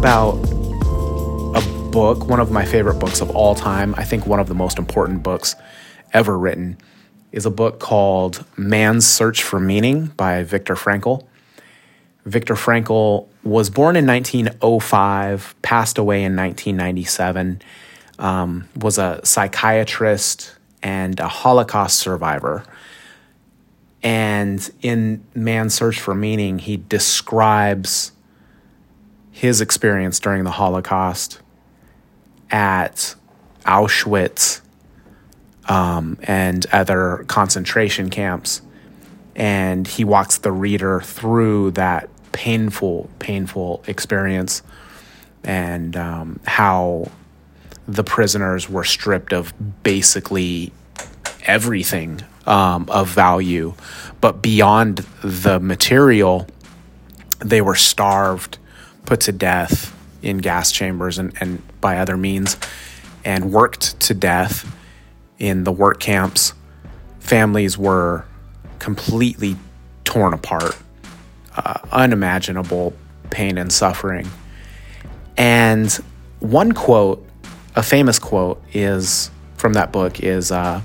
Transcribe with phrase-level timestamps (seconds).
[0.00, 0.32] about
[1.54, 3.94] a book, one of my favorite books of all time.
[3.98, 5.54] I think one of the most important books
[6.14, 6.78] ever written
[7.32, 11.26] is a book called Man's Search for Meaning by Viktor Frankl.
[12.24, 17.60] Viktor Frankl was born in 1905, passed away in 1997,
[18.18, 22.64] um, was a psychiatrist and a Holocaust survivor.
[24.02, 28.12] And in Man's Search for Meaning, he describes
[29.40, 31.40] his experience during the Holocaust
[32.50, 33.14] at
[33.64, 34.60] Auschwitz
[35.66, 38.60] um, and other concentration camps.
[39.34, 44.62] And he walks the reader through that painful, painful experience
[45.42, 47.10] and um, how
[47.88, 50.70] the prisoners were stripped of basically
[51.46, 53.72] everything um, of value.
[54.20, 56.46] But beyond the material,
[57.38, 58.58] they were starved,
[59.04, 62.56] put to death in gas chambers and, and by other means,
[63.24, 64.70] and worked to death
[65.38, 66.52] in the work camps.
[67.18, 68.24] Families were
[68.78, 69.56] completely
[70.04, 70.76] torn apart,
[71.56, 72.92] uh, unimaginable
[73.30, 74.28] pain and suffering.
[75.36, 75.90] And
[76.40, 77.26] one quote,
[77.76, 80.80] a famous quote, is from that book is uh,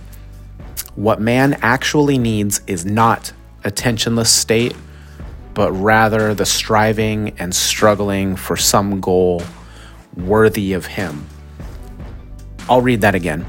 [0.96, 4.76] what man actually needs is not a tensionless state,
[5.56, 9.42] but rather the striving and struggling for some goal
[10.16, 11.26] worthy of him.
[12.70, 13.46] I'll read that again.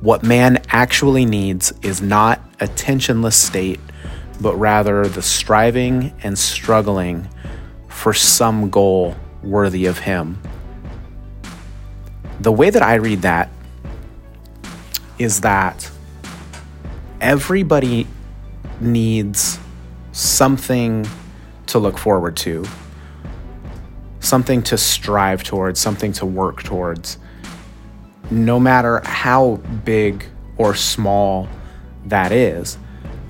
[0.00, 3.78] What man actually needs is not a tensionless state,
[4.40, 7.28] but rather the striving and struggling
[7.88, 10.40] for some goal worthy of him.
[12.40, 13.50] The way that I read that
[15.18, 15.90] is that
[17.20, 18.06] everybody
[18.80, 19.58] needs
[20.12, 21.06] something
[21.70, 22.64] to look forward to,
[24.20, 27.18] something to strive towards, something to work towards.
[28.30, 30.24] No matter how big
[30.56, 31.48] or small
[32.06, 32.78] that is,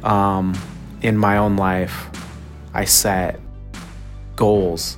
[0.02, 0.58] um,
[1.02, 2.08] in my own life,
[2.74, 3.40] I set
[4.36, 4.96] goals.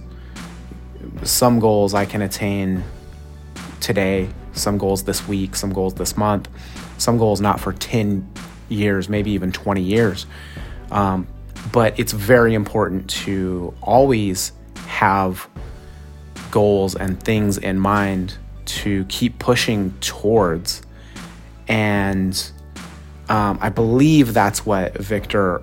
[1.23, 2.85] Some goals I can attain
[3.81, 6.49] today, some goals this week, some goals this month,
[6.99, 8.29] some goals not for 10
[8.69, 10.27] years, maybe even 20 years.
[10.91, 11.27] Um,
[11.71, 14.53] but it's very important to always
[14.87, 15.49] have
[16.51, 20.83] goals and things in mind to keep pushing towards.
[21.69, 22.51] And
[23.29, 25.63] um, I believe that's what Viktor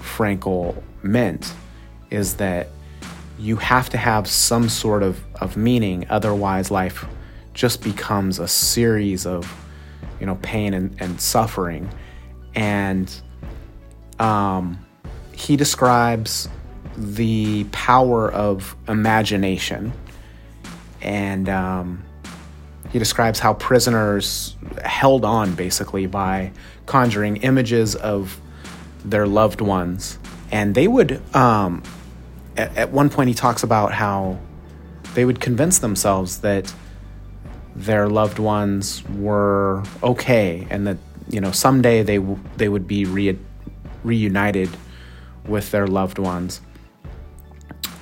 [0.00, 1.52] Frankl meant
[2.10, 2.68] is that
[3.38, 7.04] you have to have some sort of, of meaning, otherwise, life
[7.54, 9.52] just becomes a series of
[10.20, 11.88] you know pain and, and suffering
[12.54, 13.20] and
[14.18, 14.78] um,
[15.38, 16.48] he describes
[16.96, 19.92] the power of imagination
[21.00, 22.04] and um,
[22.90, 26.50] he describes how prisoners held on basically by
[26.86, 28.40] conjuring images of
[29.04, 30.18] their loved ones.
[30.50, 31.84] And they would um,
[32.56, 34.40] at, at one point he talks about how
[35.14, 36.74] they would convince themselves that
[37.76, 40.96] their loved ones were okay and that
[41.30, 43.38] you know someday they w- they would be re-
[44.02, 44.68] reunited
[45.48, 46.60] with their loved ones.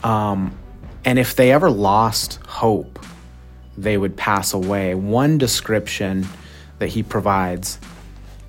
[0.03, 0.57] Um,
[1.05, 2.99] and if they ever lost hope
[3.77, 4.95] they would pass away.
[4.95, 6.27] One description
[6.79, 7.79] that he provides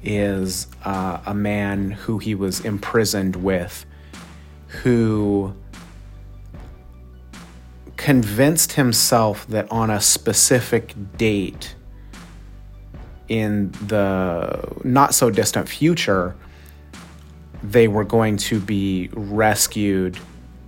[0.03, 3.85] is uh, a man who he was imprisoned with
[4.67, 5.53] who
[7.95, 11.75] convinced himself that on a specific date
[13.27, 16.35] in the not so distant future,
[17.63, 20.17] they were going to be rescued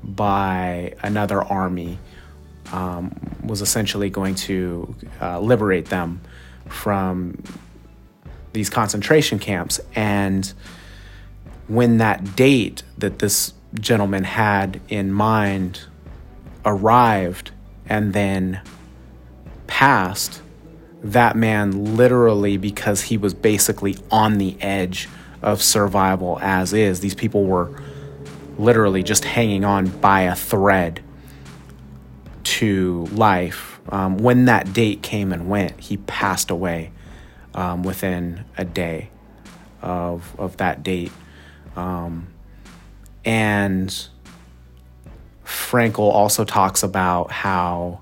[0.03, 1.99] by another army,
[2.71, 6.21] um, was essentially going to uh, liberate them
[6.67, 7.41] from
[8.53, 9.79] these concentration camps.
[9.95, 10.51] And
[11.67, 15.81] when that date that this gentleman had in mind
[16.65, 17.51] arrived
[17.87, 18.61] and then
[19.67, 20.41] passed,
[21.03, 25.07] that man literally, because he was basically on the edge
[25.41, 27.81] of survival as is, these people were
[28.57, 31.01] literally just hanging on by a thread
[32.43, 33.79] to life.
[33.89, 36.91] Um, when that date came and went, he passed away
[37.55, 39.09] um, within a day
[39.81, 41.11] of, of that date.
[41.75, 42.27] Um,
[43.25, 44.07] and
[45.45, 48.01] Frankl also talks about how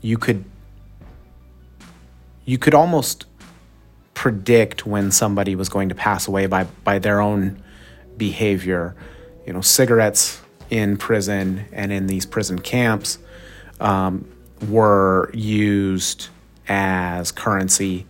[0.00, 0.44] you could
[2.46, 3.24] you could almost
[4.24, 7.62] predict when somebody was going to pass away by by their own
[8.16, 8.96] behavior.
[9.46, 10.40] You know, cigarettes
[10.70, 13.18] in prison and in these prison camps
[13.80, 14.26] um,
[14.66, 16.28] were used
[16.68, 18.06] as currency.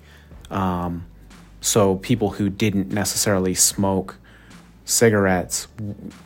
[0.53, 1.05] Um,
[1.61, 4.17] so people who didn't necessarily smoke
[4.85, 5.67] cigarettes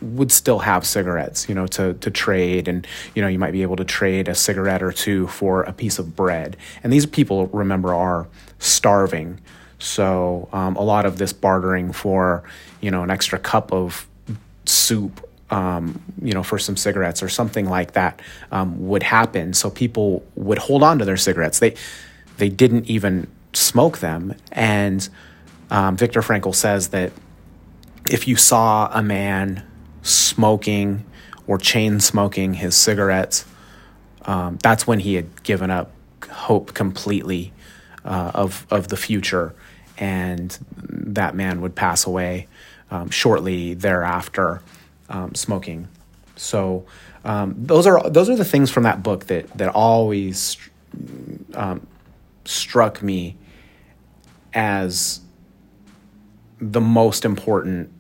[0.02, 2.69] would still have cigarettes, you know, to, to trade.
[2.69, 5.73] And, you know, you might be able to trade a cigarette or two for a
[5.73, 6.58] piece of bread.
[6.82, 9.41] And these people, remember, are starving.
[9.79, 12.43] So um, a lot of this bartering for,
[12.81, 14.07] you know, an extra cup of
[14.65, 18.21] soup um, you know, for some cigarettes or something like that
[18.53, 19.55] um, would happen.
[19.55, 21.59] So people would hold on to their cigarettes.
[21.59, 21.75] They
[22.37, 24.35] they didn't even smoke them.
[24.53, 25.09] And
[25.71, 27.13] um, Viktor Frankl says that
[28.11, 29.67] if you saw a man
[30.03, 31.05] smoking
[31.47, 33.45] or chain smoking his cigarettes,
[34.23, 35.93] um, that's when he had given up
[36.31, 37.53] hope completely
[38.05, 39.55] uh, of of the future,
[39.99, 40.56] and
[40.89, 42.47] that man would pass away
[42.91, 44.62] um, shortly thereafter,
[45.09, 45.89] um, smoking.
[46.37, 46.87] So
[47.25, 50.56] um, those are those are the things from that book that that always
[51.55, 51.87] um,
[52.45, 53.37] struck me
[54.55, 55.21] as
[56.61, 57.93] the most important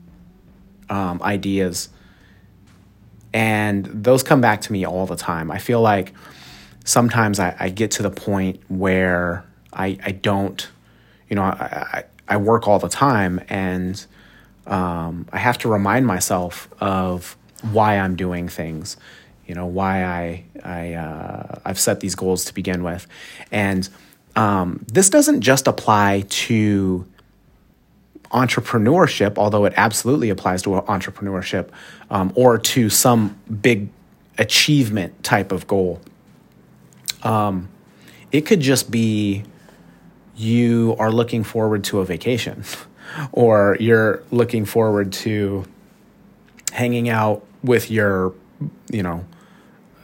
[0.88, 1.88] um, ideas.
[3.32, 5.50] And those come back to me all the time.
[5.50, 6.14] I feel like
[6.84, 10.66] sometimes I, I get to the point where I, I don't,
[11.28, 14.04] you know, I, I, I work all the time and
[14.66, 18.96] um, I have to remind myself of why I'm doing things,
[19.46, 23.06] you know, why I, I, uh, I've set these goals to begin with.
[23.50, 23.88] And
[24.36, 27.06] um, this doesn't just apply to
[28.30, 31.70] entrepreneurship, although it absolutely applies to entrepreneurship
[32.10, 33.88] um, or to some big
[34.36, 36.00] achievement type of goal.
[37.22, 37.68] Um,
[38.30, 39.44] it could just be
[40.38, 42.64] you are looking forward to a vacation,
[43.32, 45.64] or you're looking forward to
[46.72, 48.34] hanging out with your,
[48.90, 49.24] you know,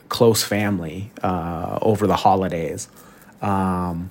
[0.08, 2.88] close family uh, over the holidays.
[3.40, 4.10] Um,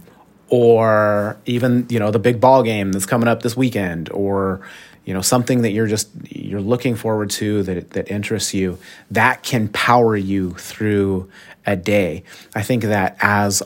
[0.50, 4.62] or even you know the big ball game that's coming up this weekend or
[5.04, 8.78] you know something that you're just you're looking forward to that that interests you
[9.10, 11.28] that can power you through
[11.66, 12.24] a day
[12.54, 13.64] i think that as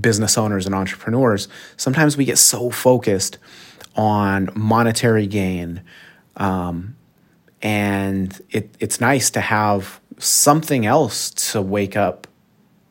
[0.00, 3.38] business owners and entrepreneurs sometimes we get so focused
[3.96, 5.82] on monetary gain
[6.36, 6.96] um,
[7.62, 12.26] and it, it's nice to have something else to wake up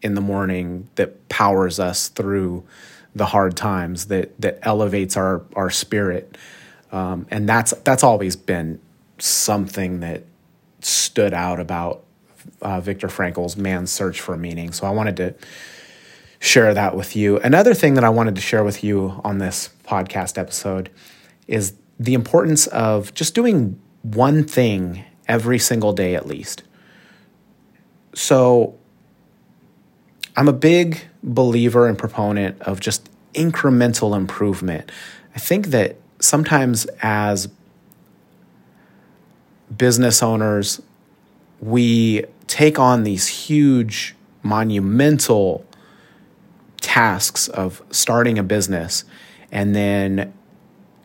[0.01, 2.63] in the morning that powers us through
[3.13, 6.37] the hard times that that elevates our our spirit
[6.91, 8.79] um, and that's that's always been
[9.17, 10.23] something that
[10.81, 12.03] stood out about
[12.61, 14.71] uh, Viktor Frankl's Man's Search for Meaning.
[14.71, 15.35] So I wanted to
[16.45, 17.39] share that with you.
[17.39, 20.91] Another thing that I wanted to share with you on this podcast episode
[21.47, 26.61] is the importance of just doing one thing every single day at least.
[28.13, 28.77] So
[30.37, 34.91] I'm a big believer and proponent of just incremental improvement.
[35.35, 37.49] I think that sometimes as
[39.75, 40.79] business owners,
[41.59, 45.65] we take on these huge, monumental
[46.95, 49.03] tasks of starting a business.
[49.51, 50.33] And then,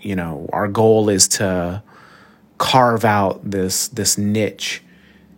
[0.01, 1.83] you know, our goal is to
[2.59, 4.85] carve out this, this niche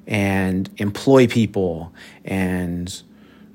[0.07, 3.03] and employ people and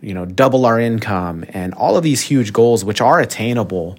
[0.01, 3.95] you know, double our income and all of these huge goals, which are attainable,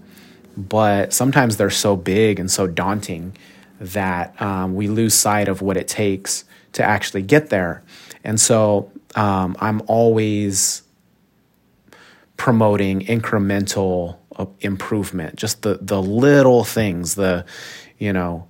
[0.57, 3.37] but sometimes they're so big and so daunting
[3.81, 7.83] that um, we lose sight of what it takes to actually get there.
[8.25, 10.83] And so um, I'm always
[12.39, 17.45] promoting incremental uh, improvement, just the the little things, the
[17.99, 18.49] you know,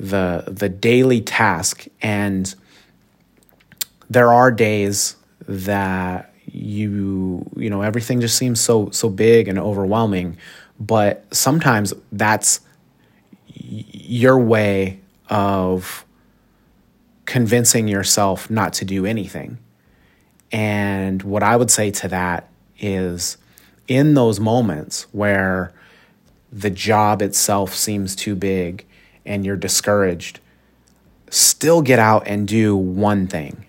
[0.00, 1.86] the the daily task.
[2.00, 2.54] And
[4.08, 10.36] there are days that you you know everything just seems so so big and overwhelming
[10.78, 12.60] but sometimes that's
[13.46, 16.04] your way of
[17.26, 19.58] convincing yourself not to do anything
[20.52, 23.36] and what i would say to that is
[23.88, 25.72] in those moments where
[26.52, 28.84] the job itself seems too big
[29.26, 30.40] and you're discouraged
[31.30, 33.64] still get out and do one thing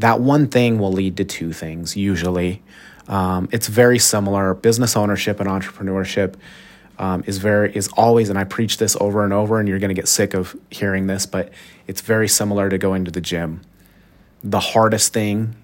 [0.00, 2.62] that one thing will lead to two things usually.
[3.06, 4.54] Um, it's very similar.
[4.54, 6.36] Business ownership and entrepreneurship
[6.98, 9.90] um, is very is always, and I preach this over and over, and you're going
[9.90, 11.52] to get sick of hearing this, but
[11.86, 13.60] it's very similar to going to the gym.
[14.42, 15.54] The hardest thing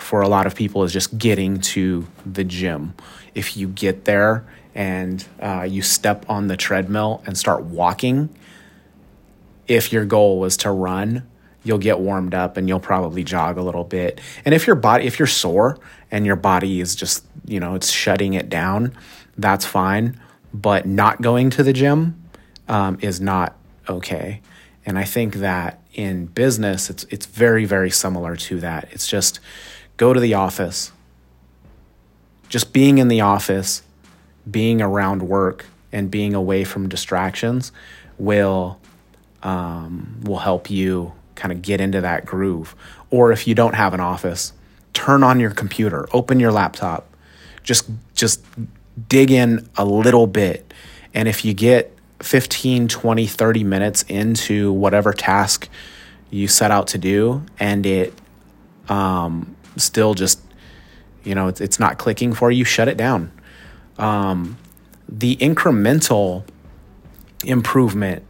[0.00, 2.94] for a lot of people is just getting to the gym.
[3.34, 8.28] If you get there and uh, you step on the treadmill and start walking,
[9.68, 11.26] if your goal was to run,
[11.62, 14.20] you'll get warmed up and you'll probably jog a little bit.
[14.44, 15.78] And if your body, if you're sore
[16.10, 18.96] and your body is just, you know, it's shutting it down,
[19.36, 20.20] that's fine.
[20.52, 22.20] But not going to the gym
[22.68, 23.56] um, is not
[23.88, 24.40] okay.
[24.84, 28.88] And I think that in business, it's it's very very similar to that.
[28.90, 29.38] It's just
[30.00, 30.92] go to the office.
[32.48, 33.82] Just being in the office,
[34.50, 37.70] being around work, and being away from distractions
[38.16, 38.80] will
[39.42, 42.74] um, will help you kind of get into that groove.
[43.10, 44.54] Or if you don't have an office,
[44.94, 47.06] turn on your computer, open your laptop,
[47.62, 48.42] just just
[49.06, 50.72] dig in a little bit.
[51.12, 55.68] And if you get 15, 20, 30 minutes into whatever task
[56.30, 58.14] you set out to do and it
[58.88, 60.40] um, still just,
[61.24, 63.32] you know, it's, it's not clicking for you, shut it down.
[63.98, 64.58] Um,
[65.08, 66.44] the incremental
[67.44, 68.22] improvement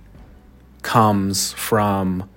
[0.82, 2.28] comes from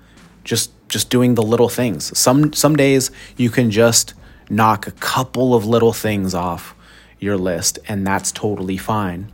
[0.44, 2.16] just just doing the little things.
[2.18, 4.14] Some some days you can just
[4.50, 6.76] knock a couple of little things off
[7.20, 9.32] your list and that's totally fine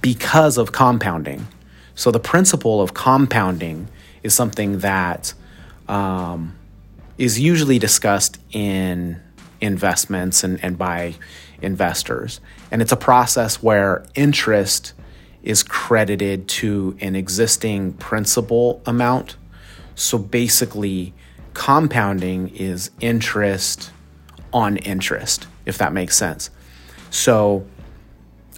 [0.00, 1.46] because of compounding.
[1.94, 3.88] So the principle of compounding
[4.22, 5.32] is something that
[5.88, 6.56] um,
[7.18, 9.20] is usually discussed in
[9.60, 11.14] investments and, and by
[11.62, 12.40] investors.
[12.70, 14.92] And it's a process where interest
[15.42, 19.36] is credited to an existing principal amount.
[19.94, 21.14] So basically,
[21.52, 23.90] compounding is interest
[24.52, 26.50] on interest, if that makes sense.
[27.10, 27.66] So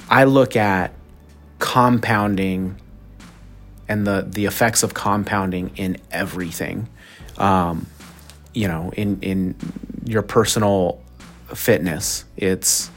[0.09, 0.93] I look at
[1.59, 2.81] compounding
[3.89, 6.89] and the, the effects of compounding in everything.
[7.39, 7.87] Um,
[8.57, 9.55] you know, in, in
[10.07, 11.03] your personal
[11.55, 12.91] fitness, it's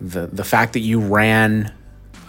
[0.00, 1.74] the, the fact that you ran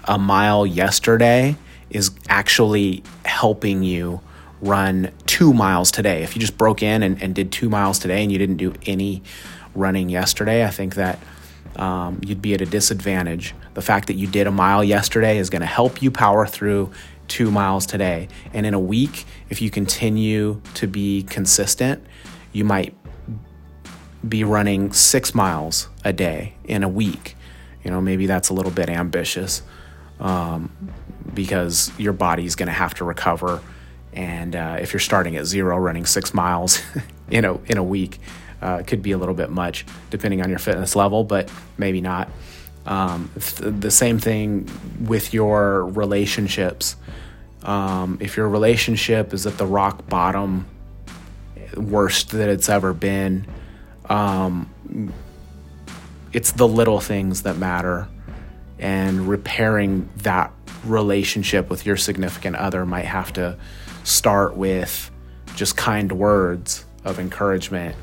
[0.06, 1.56] a mile yesterday
[1.92, 4.22] is actually helping you
[4.60, 6.24] run two miles today.
[6.24, 8.74] If you just broke in and, and did two miles today and you didn't do
[8.88, 9.22] any
[9.76, 11.20] running yesterday, I think that
[11.76, 13.54] um, you'd be at a disadvantage.
[13.76, 16.92] The fact that you did a mile yesterday is going to help you power through
[17.28, 18.28] two miles today.
[18.52, 22.04] And in a week, if you continue to be consistent,
[22.51, 22.96] you might
[24.27, 27.36] be running six miles a day in a week.
[27.84, 29.63] You know, maybe that's a little bit ambitious
[30.20, 30.72] um,
[31.34, 33.62] because your body's going to have to recover.
[34.13, 36.81] And uh, if you're starting at zero, running six miles
[37.29, 38.20] in a in a week
[38.62, 42.29] uh, could be a little bit much, depending on your fitness level, but maybe not.
[42.86, 46.96] Um, th- the same thing with your relationships.
[47.63, 50.65] Um, if your relationship is at the rock bottom,
[51.75, 53.46] worst that it's ever been,
[54.10, 55.13] um,
[56.34, 58.08] it's the little things that matter
[58.80, 60.51] and repairing that
[60.86, 63.58] relationship with your significant other might have to
[64.04, 65.12] start with
[65.56, 67.96] just kind words of encouragement,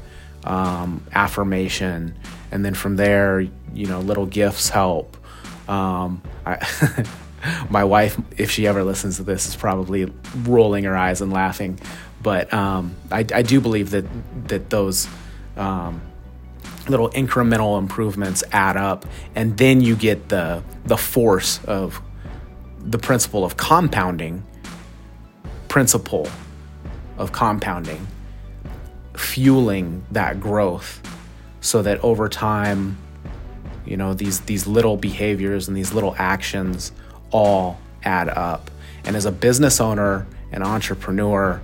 [0.45, 2.17] um, affirmation,
[2.51, 5.17] and then from there, you know, little gifts help.
[5.69, 7.05] Um, I,
[7.71, 10.13] my wife, if she ever listens to this, is probably
[10.45, 11.79] rolling her eyes and laughing.
[12.23, 14.05] But um, I, I, do believe that
[14.49, 15.09] that those
[15.57, 16.01] um,
[16.89, 22.01] little incremental improvements add up and then you get the the force of
[22.81, 24.43] the principle of compounding
[25.69, 26.29] principle
[27.19, 28.07] of compounding
[29.15, 31.01] fueling that growth
[31.61, 32.97] so that over time
[33.85, 36.93] you know these these little behaviors and these little actions
[37.31, 38.71] all add up.
[39.05, 41.61] And as a business owner and entrepreneur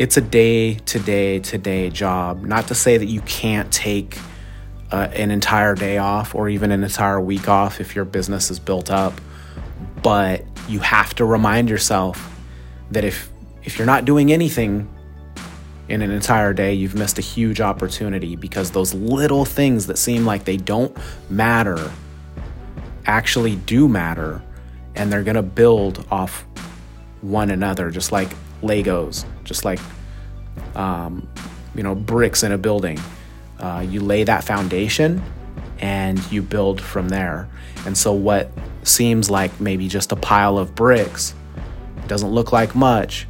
[0.00, 2.42] it's a day to day to day job.
[2.42, 4.16] Not to say that you can't take
[4.90, 8.58] uh, an entire day off or even an entire week off if your business is
[8.58, 9.12] built up,
[10.02, 12.34] but you have to remind yourself
[12.90, 13.30] that if
[13.62, 14.88] if you're not doing anything
[15.90, 20.24] in an entire day, you've missed a huge opportunity because those little things that seem
[20.24, 20.96] like they don't
[21.28, 21.92] matter
[23.04, 24.40] actually do matter
[24.94, 26.46] and they're going to build off
[27.20, 28.30] one another just like
[28.62, 29.78] Legos, just like
[30.74, 31.28] um,
[31.74, 32.98] you know bricks in a building.
[33.58, 35.22] Uh, you lay that foundation
[35.80, 37.48] and you build from there.
[37.86, 38.50] And so what
[38.82, 41.34] seems like maybe just a pile of bricks
[42.06, 43.26] doesn't look like much.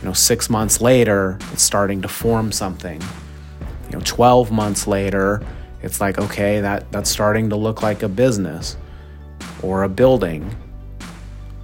[0.00, 3.00] You know, six months later, it's starting to form something.
[3.90, 5.42] You know, 12 months later,
[5.82, 8.76] it's like, okay, that, that's starting to look like a business
[9.62, 10.54] or a building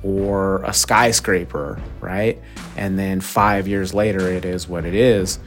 [0.02, 2.40] or a skyscraper, right?
[2.76, 5.38] And then five years later, it is what it is.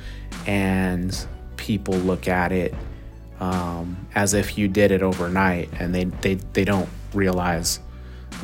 [0.46, 1.16] And
[1.58, 2.74] people look at it
[3.40, 7.80] um, as if you did it overnight and they, they, they don't realize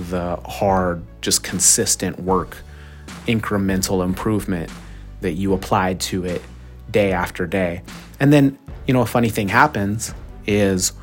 [0.10, 2.58] the hard, just consistent work,
[3.28, 4.72] incremental improvement
[5.22, 6.42] that you applied to it
[6.90, 7.82] day after day.
[8.20, 10.14] And then, you know, a funny thing happens
[10.48, 10.94] is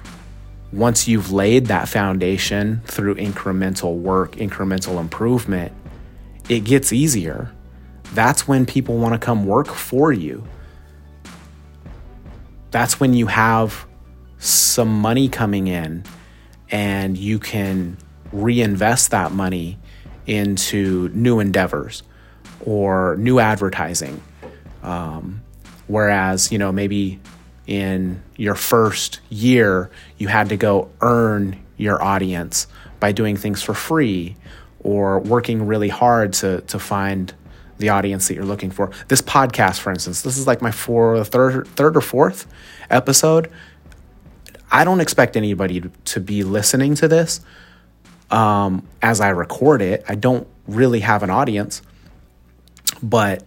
[0.72, 5.72] once you've laid that foundation through incremental work, incremental improvement,
[6.48, 7.50] it gets easier.
[8.14, 10.46] That's when people want to come work for you.
[12.70, 13.86] That's when you have
[14.38, 16.04] some money coming in
[16.70, 17.96] and you can
[18.32, 19.78] reinvest that money
[20.26, 22.02] into new endeavors
[22.64, 24.20] or new advertising.
[24.82, 25.42] Um,
[25.86, 27.20] whereas, you know, maybe
[27.66, 32.66] in your first year, you had to go earn your audience
[33.00, 34.36] by doing things for free
[34.80, 37.34] or working really hard to, to find
[37.78, 38.90] the audience that you're looking for.
[39.08, 42.46] This podcast, for instance, this is like my four, third, third or fourth
[42.88, 43.50] episode.
[44.70, 47.40] I don't expect anybody to be listening to this
[48.30, 50.04] um, as I record it.
[50.08, 51.82] I don't really have an audience,
[53.02, 53.44] but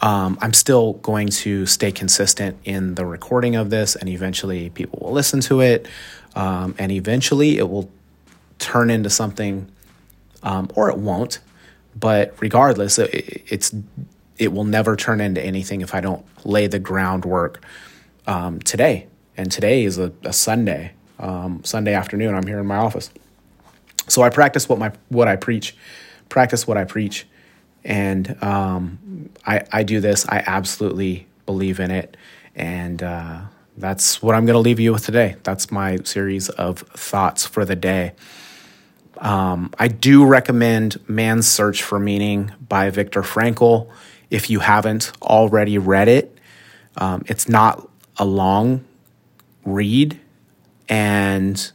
[0.00, 5.00] um, I'm still going to stay consistent in the recording of this, and eventually people
[5.02, 5.88] will listen to it,
[6.36, 7.90] um, and eventually it will
[8.58, 9.70] turn into something,
[10.42, 11.40] um, or it won't.
[11.98, 13.74] But regardless, it, it's
[14.38, 17.64] it will never turn into anything if I don't lay the groundwork
[18.28, 19.08] um, today.
[19.36, 22.36] And today is a, a Sunday, um, Sunday afternoon.
[22.36, 23.10] I'm here in my office,
[24.06, 25.76] so I practice what my what I preach,
[26.28, 27.26] practice what I preach
[27.84, 30.26] and um, I, I do this.
[30.28, 32.16] I absolutely believe in it.
[32.54, 33.42] And uh,
[33.76, 35.36] that's what I'm going to leave you with today.
[35.42, 38.12] That's my series of thoughts for the day.
[39.18, 43.90] Um, I do recommend Man's Search for Meaning by Viktor Frankl
[44.30, 46.38] if you haven't already read it.
[46.96, 48.84] Um, it's not a long
[49.64, 50.20] read.
[50.88, 51.70] And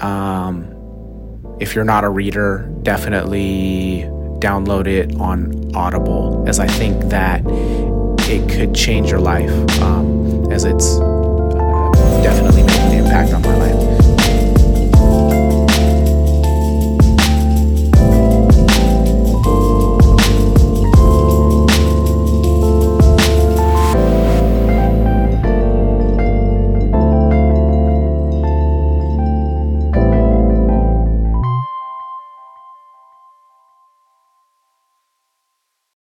[0.00, 4.08] um, if you're not a reader, definitely
[4.42, 7.42] download it on Audible, as I think that
[8.28, 13.56] it could change your life, um, as it's uh, definitely made an impact on my
[13.56, 13.81] life.